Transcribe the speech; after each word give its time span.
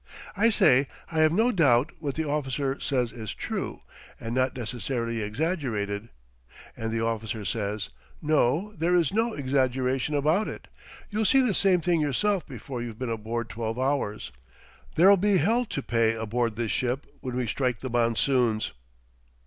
I 0.35 0.49
say 0.49 0.87
I 1.11 1.19
have 1.19 1.31
no 1.31 1.51
doubt 1.51 1.91
what 1.99 2.15
the 2.15 2.25
officer 2.27 2.79
says 2.79 3.11
is 3.11 3.35
true, 3.35 3.83
and 4.19 4.33
not 4.33 4.57
necessarily 4.57 5.21
exaggerated, 5.21 6.09
and 6.75 6.91
the 6.91 7.01
officer 7.05 7.45
says: 7.45 7.87
"No, 8.19 8.73
there 8.79 8.95
is 8.95 9.13
no 9.13 9.35
exaggeration 9.35 10.15
about 10.15 10.47
it. 10.47 10.67
You'll 11.11 11.23
see 11.25 11.41
the 11.41 11.53
same 11.53 11.81
thing 11.81 12.01
yourself 12.01 12.47
before 12.47 12.81
you've 12.81 12.97
been 12.97 13.09
aboard 13.11 13.47
twelve 13.49 13.77
hours. 13.77 14.31
There'll 14.95 15.17
be 15.17 15.33
h 15.35 15.47
ll 15.47 15.65
to 15.65 15.83
pay 15.83 16.15
aboard 16.15 16.55
this 16.55 16.71
ship 16.71 17.05
when 17.19 17.35
we 17.35 17.45
strike 17.45 17.81
the 17.81 17.89
monsoons." 17.91 18.71